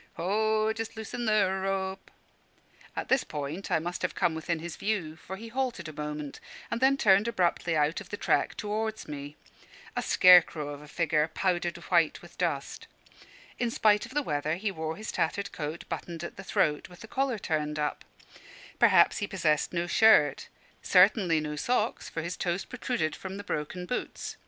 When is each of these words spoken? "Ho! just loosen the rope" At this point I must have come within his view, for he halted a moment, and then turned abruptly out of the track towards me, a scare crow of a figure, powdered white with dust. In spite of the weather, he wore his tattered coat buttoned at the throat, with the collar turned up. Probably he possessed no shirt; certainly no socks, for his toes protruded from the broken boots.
"Ho! 0.15 0.73
just 0.73 0.97
loosen 0.97 1.25
the 1.25 1.47
rope" 1.63 2.09
At 2.95 3.07
this 3.07 3.23
point 3.23 3.69
I 3.69 3.77
must 3.77 4.01
have 4.01 4.15
come 4.15 4.33
within 4.33 4.57
his 4.57 4.75
view, 4.75 5.15
for 5.15 5.35
he 5.37 5.49
halted 5.49 5.87
a 5.87 5.93
moment, 5.93 6.39
and 6.71 6.81
then 6.81 6.97
turned 6.97 7.27
abruptly 7.27 7.75
out 7.77 8.01
of 8.01 8.09
the 8.09 8.17
track 8.17 8.55
towards 8.55 9.07
me, 9.07 9.35
a 9.95 10.01
scare 10.01 10.41
crow 10.41 10.69
of 10.69 10.81
a 10.81 10.87
figure, 10.87 11.27
powdered 11.31 11.77
white 11.77 12.23
with 12.23 12.39
dust. 12.39 12.87
In 13.59 13.69
spite 13.69 14.07
of 14.07 14.15
the 14.15 14.23
weather, 14.23 14.55
he 14.55 14.71
wore 14.71 14.95
his 14.95 15.11
tattered 15.11 15.51
coat 15.51 15.87
buttoned 15.87 16.23
at 16.23 16.35
the 16.35 16.43
throat, 16.43 16.89
with 16.89 17.01
the 17.01 17.07
collar 17.07 17.37
turned 17.37 17.77
up. 17.77 18.03
Probably 18.79 19.15
he 19.19 19.27
possessed 19.27 19.71
no 19.71 19.85
shirt; 19.85 20.47
certainly 20.81 21.39
no 21.39 21.55
socks, 21.55 22.09
for 22.09 22.23
his 22.23 22.35
toes 22.37 22.65
protruded 22.65 23.15
from 23.15 23.37
the 23.37 23.43
broken 23.43 23.85
boots. 23.85 24.35